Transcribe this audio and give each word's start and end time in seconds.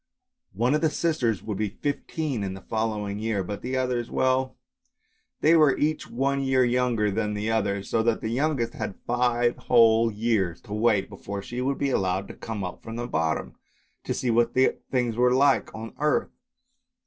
One 0.55 0.73
of 0.73 0.81
the 0.81 0.89
sisters 0.89 1.43
would 1.43 1.59
be 1.59 1.69
fifteen 1.83 2.43
in 2.43 2.55
the 2.55 2.61
following 2.61 3.19
year, 3.19 3.43
but 3.43 3.61
the 3.61 3.77
others— 3.77 4.09
well, 4.09 4.57
they 5.41 5.55
were 5.55 5.77
each 5.77 6.09
one 6.09 6.41
year 6.41 6.65
younger 6.65 7.11
than 7.11 7.35
the 7.35 7.51
other, 7.51 7.83
so 7.83 8.01
that 8.01 8.19
the 8.19 8.29
youngest 8.29 8.73
had 8.73 8.97
five 9.05 9.55
whole 9.57 10.11
years 10.11 10.59
to 10.61 10.73
wait 10.73 11.07
before 11.07 11.43
she 11.43 11.61
would 11.61 11.77
be 11.77 11.91
allowed 11.91 12.27
to 12.29 12.33
come 12.33 12.63
up 12.63 12.81
from 12.81 12.95
the 12.95 13.05
bottom, 13.05 13.53
to 14.05 14.13
see 14.15 14.31
what 14.31 14.55
things 14.89 15.17
were 15.17 15.35
like 15.35 15.69
on 15.75 15.93
earth. 15.99 16.31